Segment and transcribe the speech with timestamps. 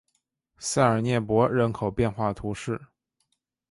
[0.57, 2.87] 塞尔涅博人口变化图示